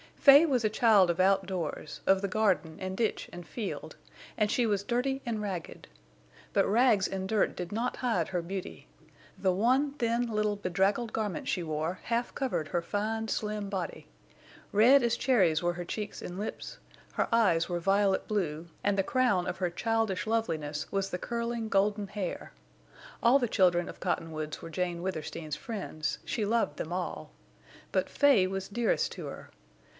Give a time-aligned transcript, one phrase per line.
[0.15, 3.95] Fay was a child of outdoors, of the garden and ditch and field,
[4.37, 5.87] and she was dirty and ragged.
[6.53, 8.87] But rags and dirt did not hide her beauty.
[9.37, 14.07] The one thin little bedraggled garment she wore half covered her fine, slim body.
[14.71, 16.77] Red as cherries were her cheeks and lips;
[17.13, 21.67] her eyes were violet blue, and the crown of her childish loveliness was the curling
[21.69, 22.53] golden hair.
[23.23, 27.31] All the children of Cottonwoods were Jane Withersteen's friends, she loved them all.
[27.91, 29.51] But Fay was dearest to her.